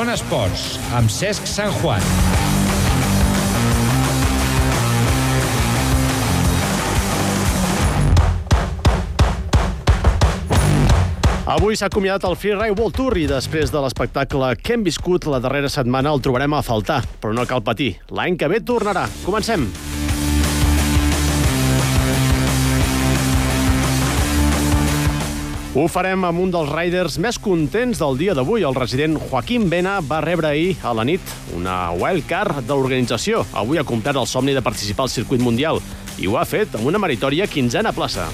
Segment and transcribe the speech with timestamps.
[0.00, 2.00] Zona Esports, amb Cesc Sant Juan.
[11.44, 15.44] Avui s'ha acomiadat el Freeride World Tour i després de l'espectacle que hem viscut la
[15.44, 17.98] darrera setmana el trobarem a faltar, però no cal patir.
[18.08, 19.04] L'any que ve tornarà.
[19.28, 19.68] Comencem.
[25.70, 28.64] Ho farem amb un dels riders més contents del dia d'avui.
[28.66, 31.22] El resident Joaquim Bena va rebre ahir a la nit
[31.54, 33.44] una wildcard de l'organització.
[33.54, 35.78] Avui ha complert el somni de participar al circuit mundial
[36.18, 38.26] i ho ha fet amb una meritòria quinzena plaça.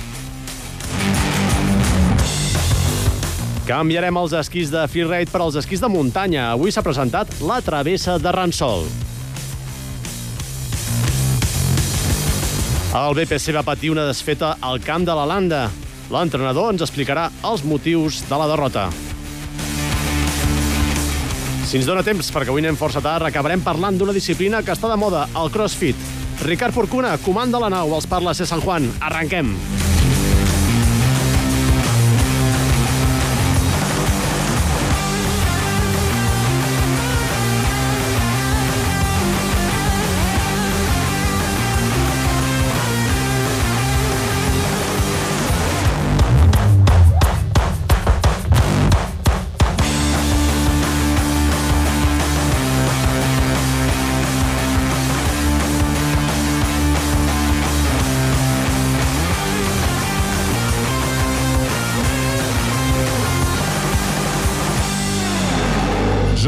[3.68, 6.54] Canviarem els esquís de freeride per als esquís de muntanya.
[6.54, 8.88] Avui s'ha presentat la travessa de Ransol.
[12.96, 15.66] El BPC va patir una desfeta al camp de la Landa.
[16.12, 18.86] L'entrenador ens explicarà els motius de la derrota.
[21.66, 24.92] Si ens dóna temps, perquè avui anem força tard, acabarem parlant d'una disciplina que està
[24.92, 25.98] de moda, el crossfit.
[26.46, 28.46] Ricard Porcuna, comanda la nau, els parla C.
[28.46, 28.86] San Juan.
[29.02, 29.56] Arrenquem.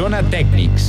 [0.09, 0.85] Zona Tècnics.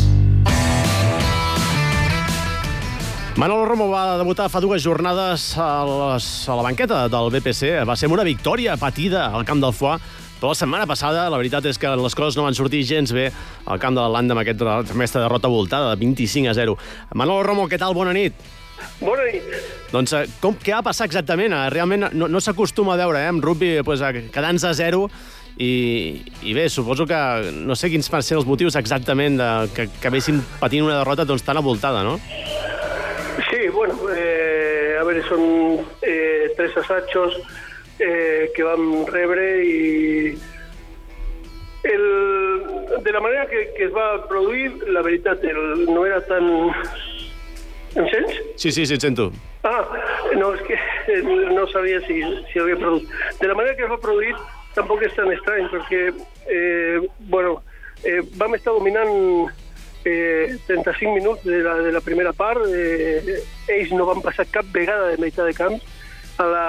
[3.37, 7.83] Manolo Romo va debutar fa dues jornades a, les, a la banqueta del BPC.
[7.85, 10.01] Va ser una victòria patida al camp del Foix,
[10.39, 13.27] però la setmana passada la veritat és que les coses no van sortir gens bé
[13.69, 16.79] al camp de l'Atlanta amb, aquest, amb aquesta derrota voltada de 25 a 0.
[17.13, 17.93] Manolo Romo, què tal?
[17.93, 18.41] Bona nit.
[19.05, 19.53] Bona nit.
[19.93, 21.53] Doncs eh, com, què va passar exactament?
[21.53, 25.11] Eh, Realment no, no s'acostuma a veure, eh, amb rugby pues, eh, quedant-se a zero
[25.61, 27.17] i, i bé, suposo que
[27.53, 31.45] no sé quins van ser els motius exactament de, que, haguessin patint una derrota doncs,
[31.45, 32.17] tan avoltada, no?
[33.51, 35.43] Sí, bueno, eh, a veure, són
[36.01, 37.37] eh, tres assajos
[38.01, 39.81] eh, que vam rebre i
[41.85, 42.07] el,
[43.05, 46.49] de la manera que, que es va produir, la veritat, el, no era tan...
[48.01, 48.41] Em sents?
[48.55, 49.29] Sí, sí, sí, et sento.
[49.67, 49.83] Ah,
[50.39, 50.79] no, és que
[51.57, 53.13] no sabia si, si havia produït.
[53.43, 54.33] De la manera que es va produir
[54.75, 56.03] tampoc és tan estrany, perquè,
[56.47, 57.01] eh,
[57.33, 57.63] bueno,
[58.05, 59.51] eh, vam estar dominant
[60.05, 64.69] eh, 35 minuts de la, de la primera part, eh, ells no van passar cap
[64.73, 65.81] vegada de meitat de camp.
[66.41, 66.69] A la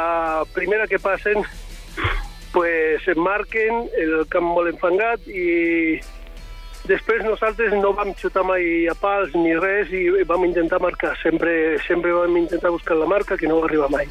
[0.54, 1.46] primera que passen,
[2.52, 6.02] pues marquen el camp molt enfangat i
[6.90, 11.78] després nosaltres no vam xutar mai a pals ni res i vam intentar marcar, sempre,
[11.88, 14.10] sempre vam intentar buscar la marca que no va arribar mai.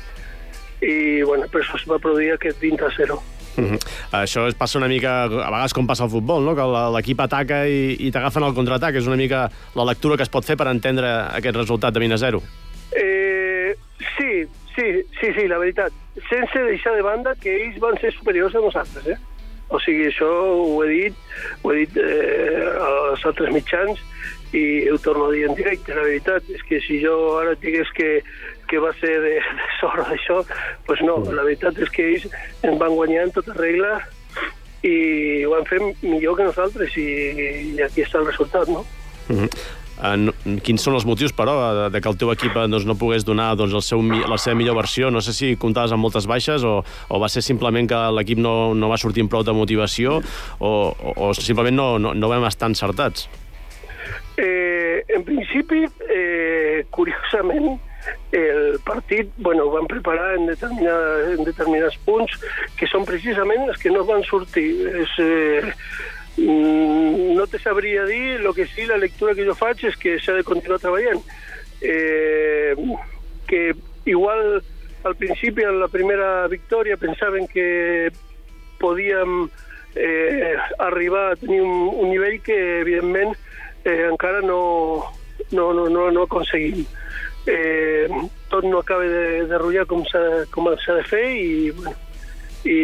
[0.81, 3.21] I bueno, per això es va produir aquest 20 a 0.
[3.57, 3.79] Mm -hmm.
[4.13, 6.55] Això es passa una mica, a vegades com passa al futbol, no?
[6.55, 6.63] que
[6.97, 8.95] l'equip ataca i, i t'agafen el contraatac.
[8.95, 12.15] És una mica la lectura que es pot fer per entendre aquest resultat de 20
[12.15, 12.43] a 0.
[12.93, 13.75] Eh,
[14.17, 15.93] sí, sí, sí, sí, la veritat.
[16.29, 19.19] Sense deixar de banda que ells van ser superiors a nosaltres, eh?
[19.71, 21.15] O sigui, això ho he dit,
[21.63, 24.01] ho he dit eh, als altres mitjans
[24.53, 26.43] i ho torno a dir en directe, la veritat.
[26.51, 28.23] És que si jo ara digués que,
[28.71, 30.41] que va ser de, de sort d'això,
[30.87, 32.31] doncs no, la veritat és que ells
[32.63, 33.99] ens van guanyar en tota regla
[34.87, 37.11] i ho han fet millor que nosaltres i,
[37.75, 38.87] i aquí està el resultat, no?
[39.29, 39.79] Mm -hmm.
[40.01, 40.33] Uh, no,
[40.65, 43.25] quins són els motius, però, de, de que el teu equip eh, doncs, no pogués
[43.29, 45.11] donar doncs, el seu, la seva millor versió?
[45.13, 48.73] No sé si comptaves amb moltes baixes o, o va ser simplement que l'equip no,
[48.75, 50.23] no va sortir amb prou de motivació
[50.59, 53.29] o, o, o simplement no, no, no vam estar encertats?
[54.41, 57.77] Eh, en principi, eh, curiosament,
[58.91, 62.35] partit bueno, ho van preparar en, en determinats punts
[62.79, 64.69] que són precisament els que no van sortir.
[65.05, 65.71] És, eh,
[66.37, 70.19] mm, no te sabria dir, el que sí, la lectura que jo faig és que
[70.19, 71.23] s'ha de continuar treballant.
[71.81, 72.75] Eh,
[73.49, 73.71] que
[74.05, 74.61] igual
[75.05, 78.11] al principi, en la primera victòria, pensaven que
[78.79, 79.49] podíem
[79.95, 83.33] eh, arribar a tenir un, un nivell que, evidentment,
[83.85, 85.05] eh, encara no,
[85.51, 86.85] no, no, no, no aconseguim.
[87.47, 88.09] Eh,
[88.51, 91.97] tot no acaba de, de rotllar com s'ha de fer i, bueno,
[92.65, 92.79] i,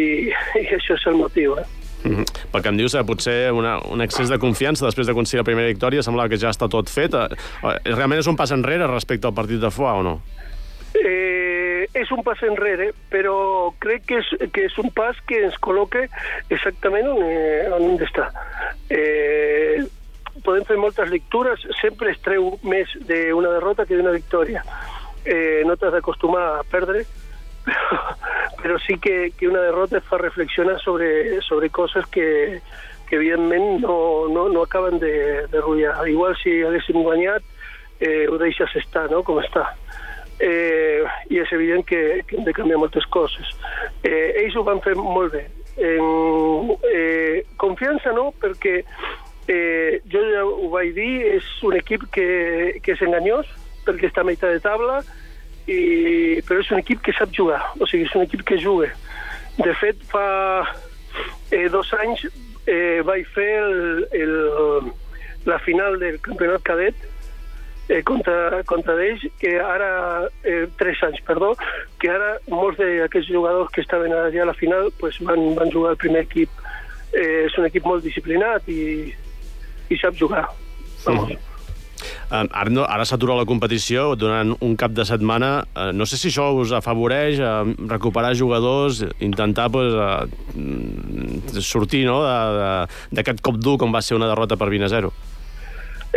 [0.63, 1.57] i això és el motiu.
[1.59, 1.65] Eh?
[2.03, 2.25] Mm -hmm.
[2.51, 5.49] Pel que em dius, eh, potser una, un excés de confiança després de aconseguir la
[5.51, 7.13] primera victòria, semblava que ja està tot fet.
[7.13, 7.27] Eh,
[7.63, 10.21] eh, realment és un pas enrere respecte al partit de Foix, o no?
[10.93, 15.55] Eh, és un pas enrere, però crec que és, que és un pas que ens
[15.59, 16.07] col·loca
[16.49, 18.31] exactament on, eh, on hem d'estar.
[18.89, 19.83] Eh,
[20.43, 24.63] podem fer moltes lectures, sempre es treu més d'una derrota que d'una victòria.
[25.27, 27.03] Eh, no t'has d'acostumar a perdre,
[27.67, 27.97] però,
[28.61, 32.61] però sí que, que una derrota et fa reflexionar sobre, sobre coses que,
[33.09, 36.07] que evidentment no, no, no acaben de, de rutllar.
[36.07, 37.43] Igual si haguéssim guanyat,
[37.99, 39.67] eh, ho deixes estar, no?, com està.
[40.39, 41.03] Eh,
[41.33, 43.51] I és evident que, que hem de canviar moltes coses.
[44.05, 45.47] Eh, ells ho van fer molt bé.
[45.77, 48.79] En, eh, confiança no, perquè
[49.47, 52.27] eh, jo ja ho vaig dir, és un equip que,
[52.83, 53.49] que és enganyós,
[53.87, 55.01] perquè està a meitat de taula,
[55.67, 55.79] i,
[56.47, 58.91] però és un equip que sap jugar, o sigui, és un equip que juga.
[59.57, 60.27] De fet, fa
[61.51, 62.27] eh, dos anys
[62.67, 64.33] eh, vaig fer el, el,
[65.49, 67.07] la final del campionat cadet
[67.89, 71.53] eh, contra, contra ells, que ara, eh, tres anys, perdó,
[71.99, 75.95] que ara molts d'aquests jugadors que estaven allà a la final pues, van, van jugar
[75.95, 76.63] al primer equip.
[77.15, 79.07] Eh, és un equip molt disciplinat i,
[79.89, 80.45] i sap jugar.
[81.05, 81.31] Vamos.
[81.31, 81.56] Mm.
[82.27, 85.61] Uh, ara no, ara s'atura la competició durant un cap de setmana.
[85.71, 92.19] Uh, no sé si això us afavoreix uh, recuperar jugadors, intentar pues, uh, sortir no,
[93.15, 95.13] d'aquest cop dur com va ser una derrota per 20 a 0.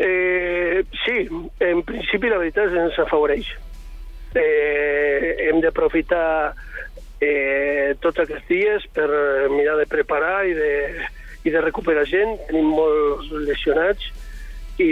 [0.01, 1.29] Eh, sí,
[1.61, 3.47] en principi la veritat ens afavoreix.
[4.35, 6.55] Eh, hem d'aprofitar
[7.21, 9.09] eh, tots aquests dies per
[9.55, 10.73] mirar de preparar i de,
[11.45, 12.35] i de recuperar gent.
[12.49, 14.11] Tenim molts lesionats
[14.81, 14.91] i,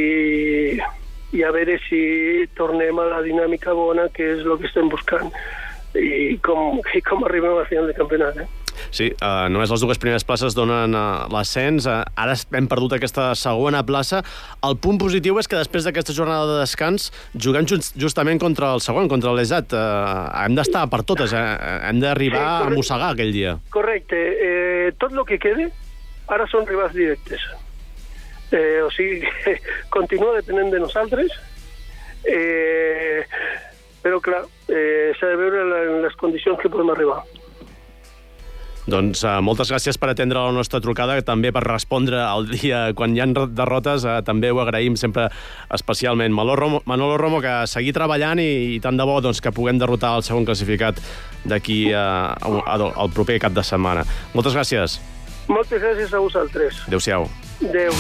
[1.37, 2.03] i a veure si
[2.57, 5.29] tornem a la dinàmica bona que és el que estem buscant
[5.99, 8.39] i com, i com arribem al final de campionat.
[8.43, 8.47] Eh?
[8.95, 11.89] Sí, uh, només les dues primeres places donen uh, l'ascens.
[11.89, 14.23] Uh, ara hem perdut aquesta segona plaça.
[14.65, 18.85] El punt positiu és que després d'aquesta jornada de descans juguem just, justament contra el
[18.85, 19.75] segon, contra l'Esat.
[19.75, 21.45] Uh, hem d'estar per totes, eh?
[21.91, 23.59] hem d'arribar sí, a mossegar aquell dia.
[23.75, 24.19] Correcte.
[24.49, 25.71] Eh, tot el que quede
[26.29, 27.45] ara són rivals directes.
[28.51, 29.23] Eh, o sigui,
[29.97, 31.35] continua depenent de nosaltres,
[32.25, 33.27] eh,
[34.03, 37.21] però clar, eh, s'ha de veure en les condicions que podem arribar.
[38.89, 43.13] Doncs uh, moltes gràcies per atendre la nostra trucada, també per respondre al dia quan
[43.13, 45.27] hi ha derrotes, uh, també ho agraïm sempre
[45.77, 46.33] especialment.
[46.33, 49.81] Manolo Romo, Manolo Romo que seguir treballant i, i tant de bo doncs, que puguem
[49.81, 51.03] derrotar el segon classificat
[51.45, 52.33] d'aquí uh,
[52.73, 54.07] al proper cap de setmana.
[54.33, 54.97] Moltes gràcies.
[55.53, 56.81] Moltes gràcies a vosaltres.
[56.89, 57.29] Adéu-siau.
[57.59, 57.91] Adéu.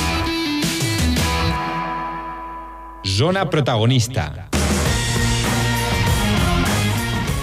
[3.03, 4.49] Zona protagonista.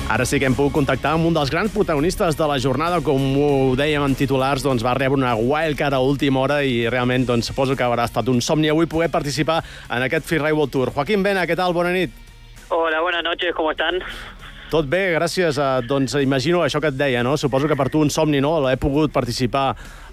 [0.08, 3.20] Ara sí que hem pogut contactar amb un dels grans protagonistes de la jornada, com
[3.20, 7.50] ho dèiem en titulars, doncs va rebre una wildcard a última hora i realment doncs,
[7.52, 9.60] suposo que haurà estat un somni avui poder participar
[9.90, 10.94] en aquest Free World Tour.
[10.96, 11.76] Joaquín Bena, què tal?
[11.76, 12.16] Bona nit.
[12.70, 14.00] Hola, buenas noches, ¿cómo están?
[14.76, 15.56] Tot bé, gràcies.
[15.56, 17.38] A, doncs imagino això que et deia, no?
[17.40, 18.58] Suposo que per tu un somni, no?
[18.60, 19.70] L'he pogut participar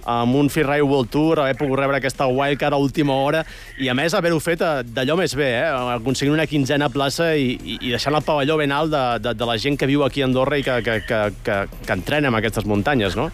[0.07, 3.41] amb un Ride World Tour, haver pogut rebre aquesta wildcard a última hora
[3.79, 5.97] i, a més, haver-ho fet eh, d'allò més bé, eh?
[5.97, 9.59] aconseguint una quinzena plaça i, i deixant el pavelló ben alt de, de, de la
[9.59, 12.67] gent que viu aquí a Andorra i que, que, que, que, que entrena en aquestes
[12.67, 13.31] muntanyes, no?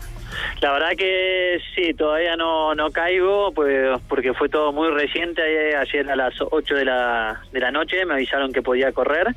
[0.62, 5.42] La verdad que sí, todavía no, no caigo, pues porque fue todo muy reciente.
[5.76, 9.34] Ayer a las 8 de la, de la noche me avisaron que podía correr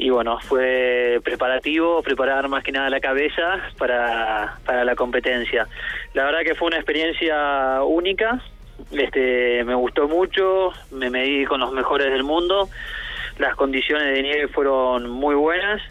[0.00, 5.66] y bueno, fue preparativo, preparar más que nada la cabeza para, para la competencia.
[6.14, 8.40] La verdad que fue una experiencia única,
[8.92, 12.70] este, me gustó mucho, me medí con los mejores del mundo,
[13.38, 15.82] las condiciones de nieve fueron muy buenas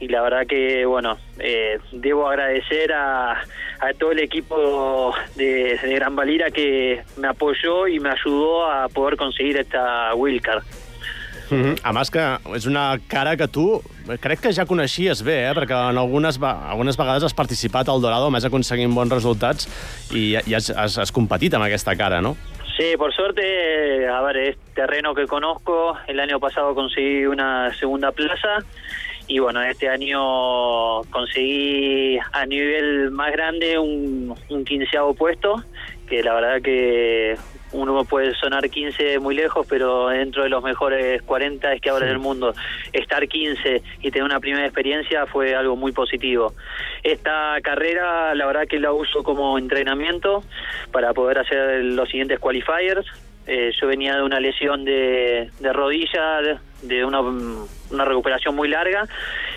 [0.00, 3.44] y la verdad que, bueno, eh, debo agradecer a,
[3.78, 8.88] a todo el equipo de, de Gran Valira que me apoyó y me ayudó a
[8.88, 10.64] poder conseguir esta wildcard.
[11.52, 11.80] Mm -hmm.
[11.82, 13.82] A més que és una cara que tu
[14.20, 15.54] crec que ja coneixies bé, eh?
[15.54, 19.68] perquè en algunes, algunes vegades has participat al Dorado, més aconseguint bons resultats
[20.10, 22.36] i, i has, has, has competit amb aquesta cara, no?
[22.76, 25.96] Sí, por suerte, a ver, es terreno que conozco.
[26.06, 28.64] El año pasado conseguí una segunda plaza
[29.28, 35.62] y bueno, este año conseguí a nivel más grande un, un quinceavo puesto,
[36.08, 37.36] que la verdad que
[37.72, 42.06] uno puede sonar 15 muy lejos, pero dentro de los mejores 40 es que ahora
[42.06, 42.54] en el mundo,
[42.92, 46.54] estar 15 y tener una primera experiencia fue algo muy positivo.
[47.02, 50.42] Esta carrera, la verdad que la uso como entrenamiento
[50.90, 53.06] para poder hacer los siguientes qualifiers.
[53.46, 58.68] Eh, yo venía de una lesión de, de rodilla, de, de una, una recuperación muy
[58.68, 59.04] larga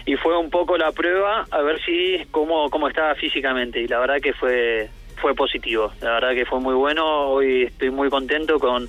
[0.05, 3.99] y fue un poco la prueba a ver si cómo, cómo estaba físicamente y la
[3.99, 4.89] verdad que fue
[5.25, 5.91] fue positivo.
[6.01, 7.03] La verdad que fue muy bueno.
[7.29, 8.87] Hoy estoy muy contento con,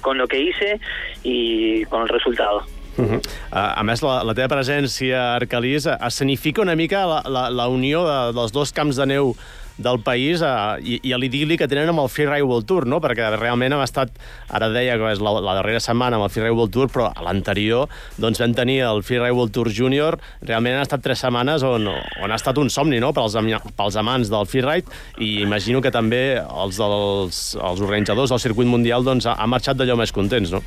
[0.00, 0.80] con lo que hice
[1.22, 2.64] y con el resultado.
[2.98, 3.18] Uh -huh.
[3.52, 8.02] uh, a més, la, la teva presència Arcalís escenifica una mica la, la, la unió
[8.02, 9.36] de, dels dos camps de neu
[9.76, 13.00] del país uh, i, i l'idili que tenen amb el Freeride World Tour, no?
[13.04, 14.12] perquè realment hem estat,
[14.48, 17.26] ara deia que és la, la darrera setmana amb el Freeride World Tour, però a
[17.26, 17.92] l'anterior
[18.22, 22.32] doncs vam tenir el Freeride World Tour Junior, realment han estat tres setmanes on, on
[22.32, 23.12] ha estat un somni no?
[23.16, 23.36] pels,
[23.76, 24.88] pels amants del Freeride
[25.20, 29.98] i imagino que també els, dels, els organitzadors del circuit mundial doncs, han marxat d'allò
[30.00, 30.64] més contents, no?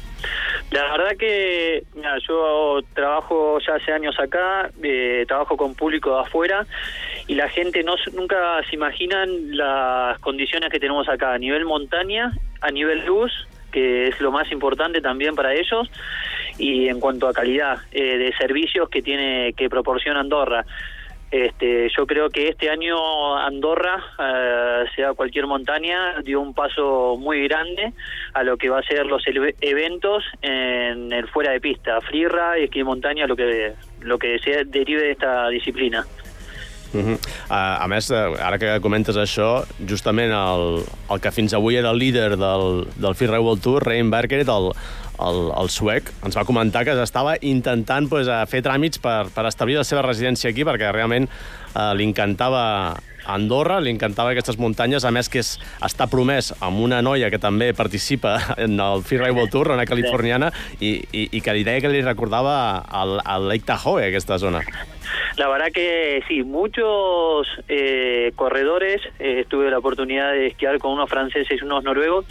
[0.70, 6.22] La verdad que mira, yo trabajo ya hace años acá, eh, trabajo con público de
[6.22, 6.66] afuera
[7.29, 12.31] y la gente no nunca se imaginan las condiciones que tenemos acá a nivel montaña,
[12.59, 13.31] a nivel luz,
[13.71, 15.91] que es lo más importante también para ellos,
[16.57, 20.65] y en cuanto a calidad eh, de servicios que tiene que proporciona Andorra.
[21.29, 27.48] Este, yo creo que este año Andorra, eh, sea cualquier montaña, dio un paso muy
[27.48, 27.93] grande
[28.33, 29.24] a lo que va a ser los
[29.62, 34.65] eventos en el fuera de pista, freeride y esquí montaña, lo que lo que se
[34.65, 36.03] derive de esta disciplina.
[36.93, 37.13] Uh -huh.
[37.50, 41.91] uh, a més, uh, ara que comentes això, justament el, el que fins avui era
[41.91, 44.72] el líder del, del Freeride World Tour, Rein Bergeret, el,
[45.19, 49.77] el, el suec, ens va comentar que estava intentant pues, fer tràmits per, per establir
[49.77, 52.98] la seva residència aquí, perquè realment eh, li encantava
[53.29, 55.53] Andorra, li encantava aquestes muntanyes, a més que és,
[55.86, 60.51] està promès amb una noia que també participa en el Freeride World Tour, una californiana,
[60.79, 64.63] i, i, i que li deia que li recordava al, al Lake Tahoe, aquesta zona.
[65.39, 71.10] La verdad que sí, muchos eh, corredores, eh, tuve la oportunidad de esquiar con unos
[71.10, 72.25] franceses y unos noruegos,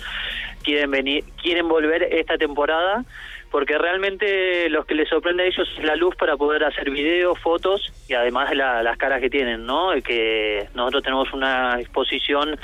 [0.63, 3.07] quieren venir, quieren volver esta temporada
[3.51, 7.39] porque realmente lo que les sorprende a ellos es la luz para poder hacer videos,
[7.39, 9.93] fotos y además la, las caras que tienen, ¿no?
[10.05, 12.61] Que nosotros tenemos una exposición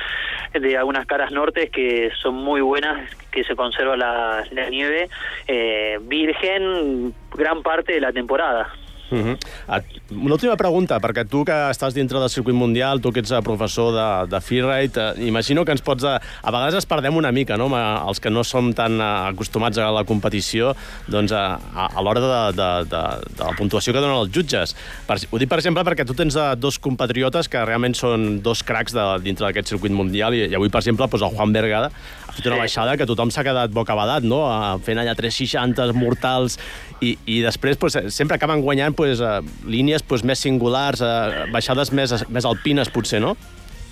[0.52, 5.08] de algunas caras nortes que son muy buenas, que se conserva la, la nieve
[5.48, 8.70] eh, virgen gran parte de la temporada.
[9.10, 9.82] Uh -huh.
[10.10, 13.42] Una última pregunta, perquè tu que estàs dintre del circuit mundial, tu que ets eh,
[13.42, 16.04] professor de, de freeride, eh, imagino que ens pots...
[16.04, 17.68] Eh, a vegades es perdem una mica, no?,
[18.08, 20.74] els que no som tan acostumats a la competició,
[21.06, 23.02] doncs a, a, a l'hora de, de, de,
[23.36, 24.74] de la puntuació que donen els jutges.
[25.06, 28.92] Per, ho dic, per exemple, perquè tu tens dos compatriotes que realment són dos cracs
[28.92, 31.90] de, dintre d'aquest circuit mundial, i, i avui, per exemple, doncs el Juan Bergada
[32.23, 34.42] ha fet una baixada que tothom s'ha quedat bocabadat, no?,
[34.84, 36.58] fent allà 360 mortals,
[37.00, 41.92] i, i després doncs, sempre acaben guanyant pues, uh, línies pues, més singulars, uh, baixades
[41.92, 43.34] més, més alpines, potser, ¿no?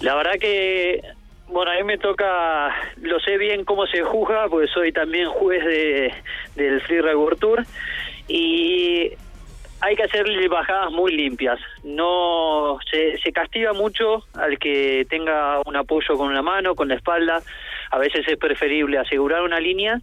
[0.02, 1.02] La verdad que,
[1.48, 2.70] bueno, a mí me toca,
[3.02, 6.12] lo sé bien cómo se juzga, porque soy también juez de,
[6.56, 7.66] del Free World Tour,
[8.28, 9.12] y
[9.82, 11.58] hay que hacer bajadas muy limpias.
[11.82, 16.94] No se, se castiga mucho al que tenga un apoyo con una mano, con la
[16.94, 17.42] espalda.
[17.92, 20.00] A veces es preferible asegurar una línea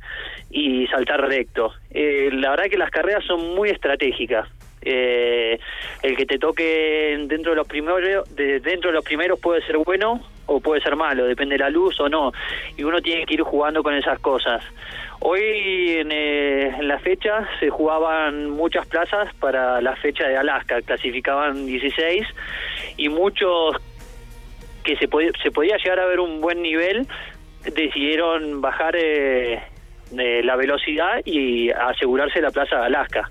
[0.51, 1.73] y saltar recto.
[1.89, 4.47] Eh, la verdad que las carreras son muy estratégicas.
[4.81, 5.59] Eh,
[6.03, 9.77] el que te toque dentro de los primeros de, dentro de los primeros puede ser
[9.77, 12.31] bueno o puede ser malo depende de la luz o no
[12.77, 14.63] y uno tiene que ir jugando con esas cosas
[15.19, 20.81] hoy en, eh, en la fecha se jugaban muchas plazas para la fecha de Alaska
[20.81, 22.25] clasificaban 16
[22.95, 23.75] y muchos
[24.85, 27.05] que se, podía se podía llegar a ver un buen nivel
[27.63, 29.61] decidieron bajar eh,
[30.11, 33.29] de la velocidad y asegurarse la plaza de Alaska.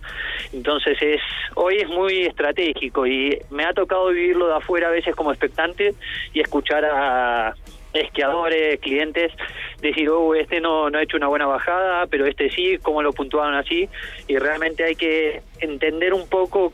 [0.52, 1.20] Entonces es
[1.54, 5.94] hoy es muy estratégico y me ha tocado vivirlo de afuera a veces como expectante
[6.32, 7.54] y escuchar a
[7.92, 9.32] esquiadores, clientes,
[9.80, 13.12] decir, oh, este no, no ha hecho una buena bajada, pero este sí, cómo lo
[13.12, 13.88] puntuaron así,
[14.26, 16.72] y realmente hay que entender un poco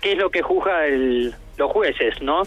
[0.00, 2.42] qué es lo que juzga el, los jueces, ¿no?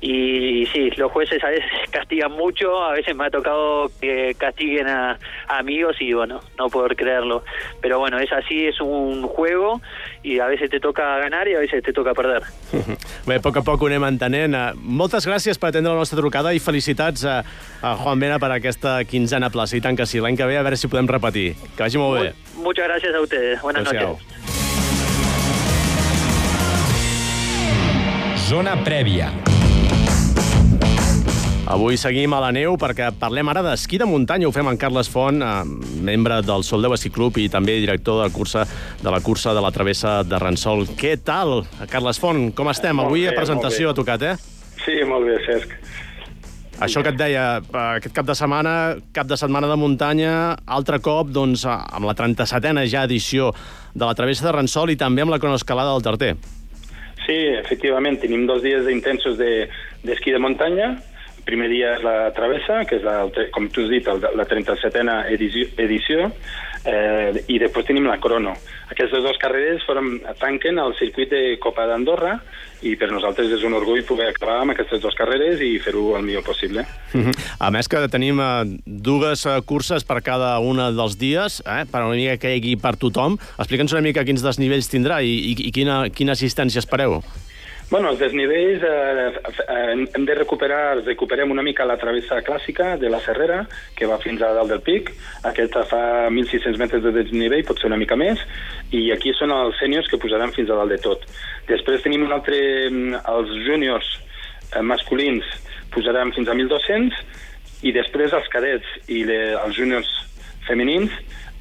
[0.00, 4.88] Y sí, los jueces a veces castigan mucho, a veces me ha tocado que castiguen
[4.88, 5.18] a,
[5.48, 7.44] a amigos y bueno, no poder creerlo.
[7.80, 9.80] Pero bueno, es así, es un juego
[10.24, 12.42] i a veces te toca ganar i a veces te toca perder.
[13.28, 14.56] Bé, a poc a poc ho anem entenent.
[14.56, 17.42] Eh, moltes gràcies per atendre la nostra trucada i felicitats a,
[17.84, 19.76] a Juan Mena per aquesta quinzena plaça.
[19.76, 21.52] I tant que sí, l'any que ve a veure si podem repetir.
[21.76, 22.32] Que vagi molt bé.
[22.56, 23.60] Muchas gracias a ustedes.
[23.62, 24.43] Buenas noches.
[28.54, 29.32] Zona prèvia.
[31.66, 34.46] Avui seguim a la neu perquè parlem ara d'esquí de muntanya.
[34.46, 35.64] Ho fem en Carles Font, eh,
[36.06, 38.62] membre del Soldeu Esquí Club i també director de la cursa
[39.02, 40.86] de la cursa de la travessa de Ransol.
[40.94, 42.52] Què tal, Carles Font?
[42.54, 42.94] Com estem?
[42.94, 44.36] Molt Avui bé, a presentació ha tocat, eh?
[44.84, 45.74] Sí, molt bé, Cesc.
[46.78, 51.00] Això que et deia, eh, aquest cap de setmana, cap de setmana de muntanya, altre
[51.00, 53.52] cop, doncs, eh, amb la 37a ja edició
[53.94, 56.36] de la travessa de Ransol i també amb la cronoescalada del Tarter.
[57.24, 60.90] Sí, efectivament, tenim dos dies intensos d'esquí de, de muntanya,
[61.44, 63.24] primer dia és la travessa, que és, la,
[63.54, 66.30] com tu has dit, la 37a edició, edició
[66.84, 68.54] eh, i després tenim la crono.
[68.92, 72.36] Aquestes dues carreres foren, tanquen el circuit de Copa d'Andorra
[72.84, 76.26] i per nosaltres és un orgull poder acabar amb aquestes dues carreres i fer-ho el
[76.26, 76.84] millor possible.
[77.14, 77.34] Uh -huh.
[77.58, 82.02] A més que tenim eh, dues eh, curses per cada una dels dies, eh, per
[82.02, 83.38] una mica que hi hagi per tothom.
[83.58, 87.22] Explica'ns una mica quins desnivells tindrà i, i, i quina, quina assistència espereu.
[87.90, 89.24] Bueno, els desnivells eh,
[89.68, 93.60] eh, hem de recuperar, recuperem una mica la travessa clàssica de la Serrera,
[93.94, 95.12] que va fins a dalt del pic.
[95.44, 96.00] Aquesta fa
[96.30, 98.40] 1.600 metres de desnivell, pot ser una mica més,
[98.90, 101.28] i aquí són els sèniors que posaran fins a dalt de tot.
[101.68, 102.58] Després tenim un altre,
[103.20, 104.08] els júniors
[104.72, 105.44] eh, masculins
[105.94, 107.20] posaran fins a 1.200,
[107.84, 110.08] i després els cadets i le, els júniors
[110.64, 111.12] femenins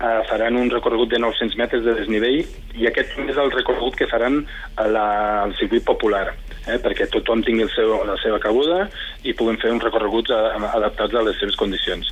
[0.04, 2.44] eh, faran un recorregut de 900 metres de desnivell
[2.76, 4.44] i aquest és el recorregut que faran
[4.76, 5.08] a la,
[5.44, 6.28] al circuit popular
[6.68, 8.88] eh, perquè tothom tingui el seu, la seva cabuda
[9.24, 12.10] i puguem fer uns recorreguts adaptats a les seves condicions.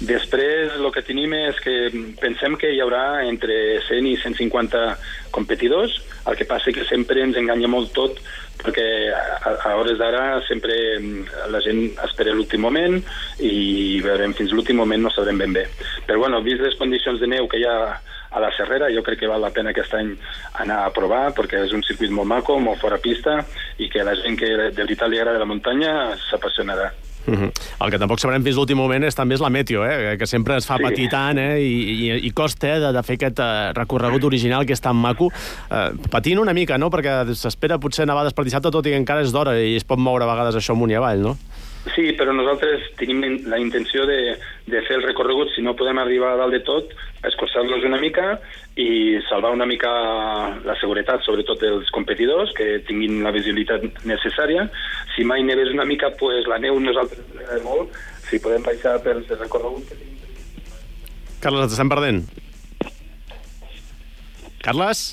[0.00, 1.76] Després, el que tenim és que
[2.22, 3.54] pensem que hi haurà entre
[3.88, 4.84] 100 i 150
[5.34, 8.20] competidors, el que passa que sempre ens enganya molt tot
[8.58, 12.98] perquè a, a hores d'ara sempre mm, la gent espera l'últim moment
[13.38, 15.66] i veurem fins l'últim moment no sabrem ben bé.
[16.08, 17.78] Però bueno, vist les condicions de neu que hi ha
[18.30, 20.14] a la Serrera, jo crec que val la pena aquest any
[20.62, 23.40] anar a provar perquè és un circuit molt maco, molt fora pista
[23.78, 25.92] i que la gent que de veritat li agrada la muntanya
[26.28, 26.92] s'apassionarà.
[27.28, 27.50] -huh.
[27.84, 30.16] El que tampoc sabrem fins l'últim moment és també és la meteo, eh?
[30.18, 30.86] que sempre es fa sí.
[30.86, 31.60] patir tant eh?
[31.60, 32.78] I, i, i costa eh?
[32.82, 35.30] de, de fer aquest uh, recorregut original que és tan maco.
[35.68, 36.90] Uh, patint una mica, no?
[36.94, 40.00] perquè s'espera potser nevades per dissabte, tot i que encara és d'hora i es pot
[40.00, 41.36] moure a vegades això amunt i avall, no?
[41.94, 44.34] Sí, però nosaltres tenim la intenció de,
[44.66, 46.94] de fer el recorregut, si no podem arribar a dalt de tot,
[47.26, 48.38] escurçar-los una mica
[48.78, 49.90] i salvar una mica
[50.66, 54.68] la seguretat, sobretot dels competidors, que tinguin la visibilitat necessària.
[55.14, 57.94] Si mai neves una mica, pues, la neu nosaltres eh, molt,
[58.28, 60.18] si podem baixar pel recorregut que tenim.
[61.38, 62.24] Carles, estem perdent.
[64.62, 65.06] Carles?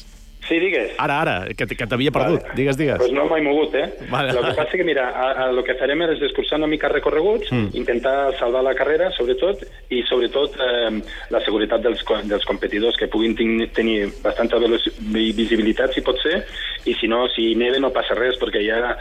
[0.45, 0.93] Sí, digues.
[1.01, 2.43] Ara, ara, que, que t'havia perdut.
[2.43, 2.57] Vale.
[2.57, 2.99] Digues, digues.
[3.01, 3.87] Pues no m'he mogut, eh?
[4.11, 4.35] Vale.
[4.35, 5.07] El que passa que, mira,
[5.47, 7.73] el que farem és descursar una mica recorreguts, mm.
[7.81, 10.91] intentar salvar la carrera, sobretot, i sobretot eh,
[11.33, 13.33] la seguretat dels, dels competidors, que puguin
[13.73, 16.43] tenir bastanta visibilitat, si pot ser,
[16.85, 18.93] i si no, si neve no passa res, perquè ja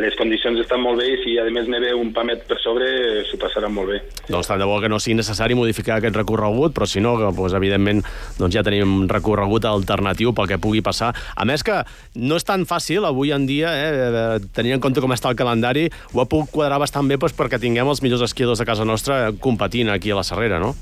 [0.00, 2.88] les condicions estan molt bé i si a més neve un pamet per sobre,
[3.28, 4.00] s'ho passaran molt bé.
[4.30, 7.54] Doncs tant de bo que no sigui necessari modificar aquest recorregut, però si no, doncs,
[7.58, 8.02] evidentment
[8.40, 11.12] doncs ja tenim recorregut alternatiu pel que pugui passar.
[11.34, 11.82] A més que
[12.14, 15.88] no és tan fàcil avui en dia, eh, tenint en compte com està el calendari,
[16.14, 19.32] ho ha pogut quadrar bastant bé doncs, perquè tinguem els millors esquiadors de casa nostra
[19.40, 20.74] competint aquí a la Serrera, no?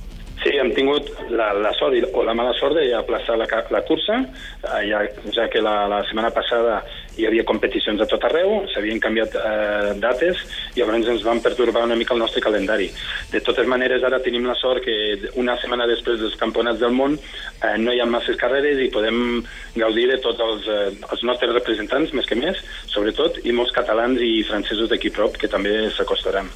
[0.43, 4.19] Sí, hem tingut la, la sort o la mala sort de aplaçar la, la cursa,
[4.61, 5.01] eh, ja,
[5.33, 6.83] ja que la, la setmana passada
[7.17, 10.41] hi havia competicions a tot arreu, s'havien canviat eh, dates
[10.75, 12.91] i llavors ens van pertorbar una mica el nostre calendari.
[13.33, 17.17] De totes maneres, ara tenim la sort que una setmana després dels campionats del món
[17.17, 19.43] eh, no hi ha masses carreres i podem
[19.79, 22.61] gaudir de tots els, eh, els nostres representants, més que més,
[22.93, 26.51] sobretot, i molts catalans i francesos d'aquí prop que també s'acostaran.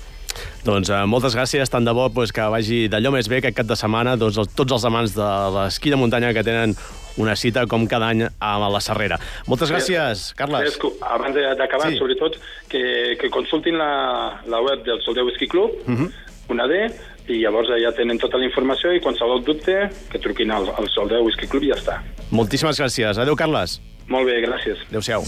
[0.66, 3.68] Doncs eh, moltes gràcies, tant de bo pues, que vagi d'allò més bé aquest cap
[3.68, 6.74] de setmana doncs, tots els amants de l'esquí de muntanya que tenen
[7.18, 9.18] una cita com cada any a la Serrera.
[9.46, 10.78] Moltes gràcies, Carles.
[10.78, 12.00] Sí, abans d'acabar, sí.
[12.00, 12.38] sobretot,
[12.70, 12.82] que,
[13.20, 16.06] que consultin la, la web del Soldeu Whisky Club, uh mhm.
[16.06, 16.12] -huh.
[16.48, 16.88] una D,
[17.28, 21.24] i llavors ja tenen tota la informació i qualsevol dubte que truquin al, al Soldeu
[21.26, 22.00] Whisky Club i ja està.
[22.30, 23.18] Moltíssimes gràcies.
[23.18, 23.80] Adéu, Carles.
[24.08, 24.78] Molt bé, gràcies.
[24.88, 25.24] Adéu-siau.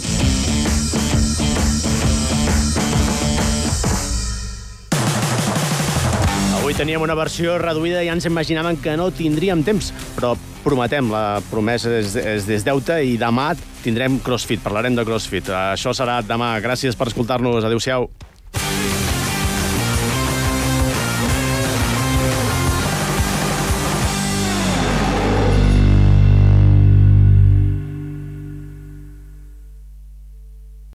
[6.81, 10.31] Teníem una versió reduïda i ja ens imaginàvem que no tindríem temps, però
[10.64, 13.51] prometem, la promesa és, és des deute i demà
[13.85, 15.53] tindrem CrossFit, parlarem de CrossFit.
[15.53, 16.55] Això serà demà.
[16.64, 17.64] Gràcies per escoltar-nos.
[17.69, 18.09] Adéu-siau.